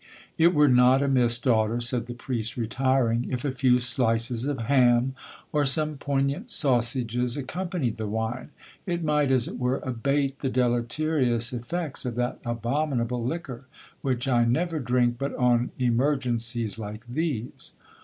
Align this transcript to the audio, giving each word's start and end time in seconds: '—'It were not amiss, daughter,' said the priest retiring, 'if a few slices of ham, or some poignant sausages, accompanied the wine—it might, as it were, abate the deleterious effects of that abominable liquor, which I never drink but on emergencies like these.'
'—'It 0.39 0.51
were 0.55 0.67
not 0.67 1.03
amiss, 1.03 1.37
daughter,' 1.37 1.79
said 1.79 2.07
the 2.07 2.15
priest 2.15 2.57
retiring, 2.57 3.27
'if 3.29 3.45
a 3.45 3.51
few 3.51 3.79
slices 3.79 4.45
of 4.47 4.57
ham, 4.61 5.13
or 5.51 5.63
some 5.63 5.95
poignant 5.95 6.49
sausages, 6.49 7.37
accompanied 7.37 7.97
the 7.97 8.07
wine—it 8.07 9.03
might, 9.03 9.29
as 9.29 9.47
it 9.47 9.59
were, 9.59 9.77
abate 9.83 10.39
the 10.39 10.49
deleterious 10.49 11.53
effects 11.53 12.03
of 12.03 12.15
that 12.15 12.39
abominable 12.43 13.23
liquor, 13.23 13.67
which 14.01 14.27
I 14.27 14.43
never 14.43 14.79
drink 14.79 15.19
but 15.19 15.35
on 15.35 15.69
emergencies 15.77 16.79
like 16.79 17.05
these.' 17.07 17.73